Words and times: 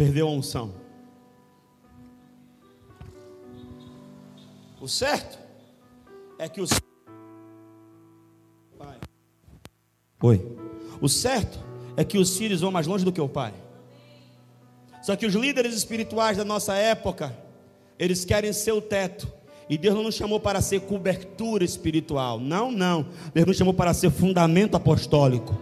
perdeu 0.00 0.28
a 0.28 0.30
unção. 0.30 0.72
O 4.80 4.88
certo 4.88 5.38
é 6.38 6.48
que 6.48 6.62
os 6.62 6.70
pai. 8.78 8.96
Oi. 10.22 10.56
O 11.02 11.06
certo 11.06 11.58
é 11.98 12.02
que 12.02 12.16
os 12.16 12.34
filhos 12.34 12.62
vão 12.62 12.72
mais 12.72 12.86
longe 12.86 13.04
do 13.04 13.12
que 13.12 13.20
o 13.20 13.28
pai. 13.28 13.52
Só 15.02 15.14
que 15.16 15.26
os 15.26 15.34
líderes 15.34 15.74
espirituais 15.74 16.38
da 16.38 16.46
nossa 16.46 16.74
época, 16.76 17.36
eles 17.98 18.24
querem 18.24 18.54
ser 18.54 18.72
o 18.72 18.80
teto. 18.80 19.30
E 19.68 19.76
Deus 19.76 19.94
não 19.94 20.04
nos 20.04 20.14
chamou 20.14 20.40
para 20.40 20.62
ser 20.62 20.80
cobertura 20.80 21.62
espiritual. 21.62 22.40
Não, 22.40 22.72
não. 22.72 23.06
Deus 23.34 23.48
nos 23.48 23.56
chamou 23.58 23.74
para 23.74 23.92
ser 23.92 24.10
fundamento 24.10 24.78
apostólico. 24.78 25.60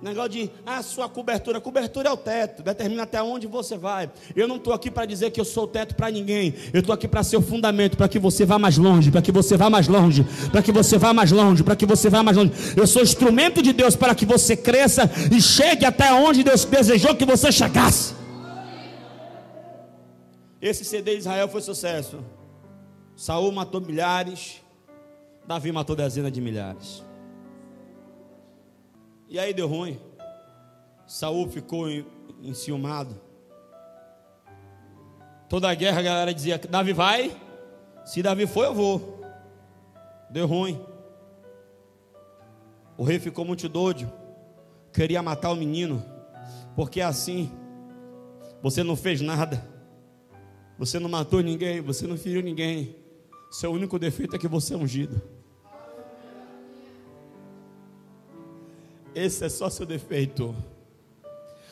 Negócio 0.00 0.30
de, 0.30 0.50
ah, 0.64 0.80
sua 0.80 1.08
cobertura, 1.08 1.60
cobertura 1.60 2.08
é 2.08 2.12
o 2.12 2.16
teto, 2.16 2.62
determina 2.62 3.02
até 3.02 3.20
onde 3.20 3.48
você 3.48 3.76
vai. 3.76 4.08
Eu 4.34 4.46
não 4.46 4.56
estou 4.56 4.72
aqui 4.72 4.92
para 4.92 5.04
dizer 5.04 5.32
que 5.32 5.40
eu 5.40 5.44
sou 5.44 5.64
o 5.64 5.66
teto 5.66 5.96
para 5.96 6.08
ninguém, 6.08 6.54
eu 6.72 6.80
estou 6.80 6.94
aqui 6.94 7.08
para 7.08 7.24
ser 7.24 7.36
o 7.36 7.42
fundamento, 7.42 7.96
para 7.96 8.08
que 8.08 8.18
você 8.18 8.44
vá 8.44 8.60
mais 8.60 8.78
longe, 8.78 9.10
para 9.10 9.20
que 9.20 9.32
você 9.32 9.56
vá 9.56 9.68
mais 9.68 9.88
longe, 9.88 10.24
para 10.52 10.62
que 10.62 10.70
você 10.70 10.96
vá 10.96 11.12
mais 11.12 11.32
longe, 11.32 11.64
para 11.64 11.74
que 11.74 11.84
você 11.84 12.08
vá 12.08 12.22
mais 12.22 12.36
longe. 12.36 12.52
Eu 12.76 12.86
sou 12.86 13.02
instrumento 13.02 13.60
de 13.60 13.72
Deus 13.72 13.96
para 13.96 14.14
que 14.14 14.24
você 14.24 14.56
cresça 14.56 15.10
e 15.36 15.42
chegue 15.42 15.84
até 15.84 16.12
onde 16.12 16.44
Deus 16.44 16.64
desejou 16.64 17.16
que 17.16 17.24
você 17.24 17.50
chegasse. 17.50 18.14
Esse 20.62 20.84
CD 20.84 21.12
de 21.12 21.18
Israel 21.18 21.48
foi 21.48 21.60
sucesso. 21.60 22.18
Saul 23.16 23.50
matou 23.50 23.80
milhares, 23.80 24.62
Davi 25.46 25.72
matou 25.72 25.96
dezenas 25.96 26.30
de 26.30 26.40
milhares. 26.40 27.02
E 29.28 29.38
aí 29.38 29.52
deu 29.52 29.68
ruim. 29.68 30.00
Saul 31.06 31.48
ficou 31.48 31.86
enciumado. 32.42 33.20
Toda 35.48 35.70
a 35.70 35.74
guerra 35.74 36.00
a 36.00 36.02
galera 36.02 36.34
dizia: 36.34 36.58
Davi 36.58 36.92
vai. 36.92 37.36
Se 38.04 38.22
Davi 38.22 38.46
for, 38.46 38.64
eu 38.64 38.74
vou. 38.74 39.20
Deu 40.30 40.46
ruim. 40.46 40.80
O 42.96 43.04
rei 43.04 43.18
ficou 43.18 43.44
muito 43.44 43.68
doido. 43.68 44.10
Queria 44.92 45.22
matar 45.22 45.50
o 45.50 45.56
menino. 45.56 46.02
Porque 46.74 47.00
assim, 47.00 47.50
você 48.62 48.82
não 48.82 48.96
fez 48.96 49.20
nada. 49.20 49.66
Você 50.78 50.98
não 50.98 51.08
matou 51.08 51.40
ninguém. 51.40 51.80
Você 51.80 52.06
não 52.06 52.16
feriu 52.16 52.42
ninguém. 52.42 52.96
Seu 53.50 53.72
único 53.72 53.98
defeito 53.98 54.36
é 54.36 54.38
que 54.38 54.48
você 54.48 54.74
é 54.74 54.76
ungido. 54.76 55.20
Esse 59.18 59.44
é 59.44 59.48
só 59.48 59.68
seu 59.68 59.84
defeito. 59.84 60.54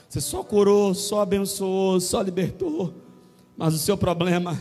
Você 0.08 0.20
só 0.20 0.42
curou, 0.42 0.92
só 0.94 1.20
abençoou, 1.20 2.00
só 2.00 2.20
libertou. 2.20 2.92
Mas 3.56 3.72
o 3.72 3.78
seu 3.78 3.96
problema 3.96 4.60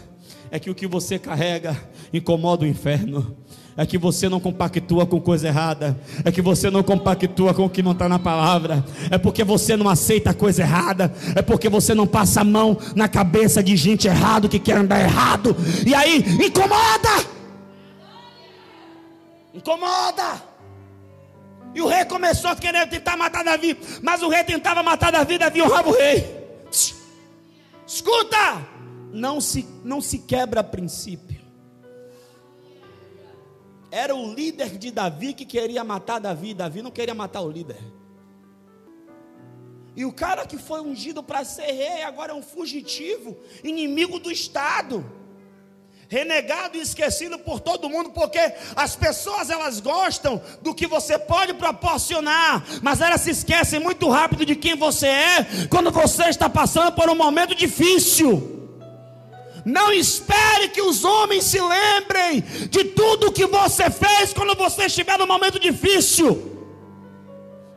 é 0.52 0.60
que 0.60 0.70
o 0.70 0.76
que 0.76 0.86
você 0.86 1.18
carrega 1.18 1.76
incomoda 2.14 2.64
o 2.64 2.68
inferno. 2.68 3.36
É 3.76 3.88
que 3.88 3.98
você 3.98 4.30
não 4.30 4.40
compactua 4.40 5.04
com 5.04 5.20
coisa 5.20 5.48
errada. 5.48 6.00
É 6.24 6.32
que 6.32 6.44
você 6.44 6.70
não 6.70 6.84
compactua 6.84 7.56
com 7.56 7.66
o 7.66 7.70
que 7.70 7.82
não 7.82 7.94
está 7.94 8.08
na 8.08 8.20
palavra. 8.20 8.86
É 9.10 9.18
porque 9.18 9.44
você 9.44 9.76
não 9.76 9.90
aceita 9.90 10.32
coisa 10.32 10.62
errada. 10.62 11.12
É 11.36 11.42
porque 11.42 11.68
você 11.68 11.96
não 11.96 12.06
passa 12.06 12.42
a 12.42 12.44
mão 12.44 12.78
na 12.96 13.08
cabeça 13.08 13.64
de 13.64 13.76
gente 13.76 14.08
errado 14.08 14.48
que 14.48 14.60
quer 14.60 14.78
andar 14.78 15.02
errado. 15.02 15.56
E 15.88 15.96
aí, 15.96 16.20
incomoda! 16.20 17.26
Incomoda! 19.56 20.55
O 22.26 22.28
rei 22.28 22.34
começou 22.34 22.50
a 22.50 22.56
querer 22.56 22.90
tentar 22.90 23.16
matar 23.16 23.44
Davi. 23.44 23.78
Mas 24.02 24.24
o 24.24 24.30
rei 24.30 24.44
tentava 24.44 24.82
matar 24.82 25.12
Davi, 25.12 25.38
Davi 25.38 25.62
honrava 25.62 25.90
o 25.90 25.94
rei. 25.94 26.26
Escuta! 27.86 28.68
Não 29.14 29.40
se, 29.40 29.66
não 29.84 30.02
se 30.02 30.20
quebra 30.20 30.64
princípio. 30.64 31.40
Era 33.92 34.16
o 34.16 34.34
líder 34.34 34.78
de 34.78 34.92
Davi 34.92 35.34
que 35.34 35.46
queria 35.46 35.84
matar 35.84 36.20
Davi. 36.20 36.54
Davi 36.54 36.82
não 36.82 36.92
queria 36.92 37.14
matar 37.14 37.42
o 37.42 37.50
líder. 37.50 37.78
E 39.96 40.04
o 40.04 40.12
cara 40.12 40.46
que 40.46 40.58
foi 40.58 40.82
ungido 40.82 41.24
para 41.24 41.46
ser 41.46 41.72
rei 41.72 42.04
agora 42.04 42.34
é 42.34 42.36
um 42.36 42.42
fugitivo, 42.42 43.38
inimigo 43.64 44.20
do 44.20 44.30
Estado 44.30 45.06
renegado 46.08 46.78
e 46.78 46.82
esquecido 46.82 47.38
por 47.40 47.60
todo 47.60 47.90
mundo, 47.90 48.12
porque 48.12 48.40
as 48.76 48.96
pessoas 48.96 49.50
elas 49.50 49.80
gostam 49.80 50.42
do 50.62 50.74
que 50.74 50.88
você 50.88 51.18
pode 51.18 51.54
proporcionar, 51.54 52.64
mas 52.82 53.02
elas 53.02 53.22
se 53.22 53.32
esquecem 53.32 53.80
muito 53.80 54.10
rápido 54.10 54.46
de 54.46 54.56
quem 54.56 54.76
você 54.76 55.08
é 55.08 55.48
quando 55.70 55.92
você 55.92 56.26
está 56.26 56.50
passando 56.50 56.92
por 56.92 57.10
um 57.10 57.16
momento 57.16 57.56
difícil. 57.56 58.52
Não 59.66 59.92
espere 59.92 60.70
que 60.70 60.82
os 60.82 61.04
homens 61.04 61.44
se 61.46 61.60
lembrem 61.60 62.42
de 62.70 62.84
tudo 62.84 63.32
que 63.32 63.48
você 63.48 63.90
fez 63.90 64.32
quando 64.32 64.56
você 64.56 64.86
estiver 64.86 65.18
num 65.18 65.26
momento 65.26 65.60
difícil. 65.60 66.65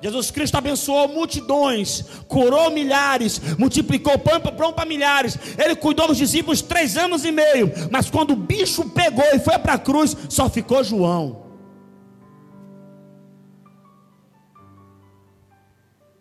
Jesus 0.00 0.30
Cristo 0.30 0.56
abençoou 0.56 1.08
multidões, 1.08 2.04
curou 2.28 2.70
milhares, 2.70 3.40
multiplicou 3.58 4.16
pão 4.18 4.40
para 4.72 4.86
milhares. 4.86 5.36
Ele 5.58 5.74
cuidou 5.74 6.06
dos 6.06 6.16
discípulos 6.16 6.62
três 6.62 6.96
anos 6.96 7.24
e 7.24 7.32
meio. 7.32 7.72
Mas 7.90 8.08
quando 8.08 8.32
o 8.32 8.36
bicho 8.36 8.88
pegou 8.90 9.24
e 9.32 9.40
foi 9.40 9.58
para 9.58 9.74
a 9.74 9.78
cruz, 9.78 10.16
só 10.28 10.48
ficou 10.48 10.84
João. 10.84 11.47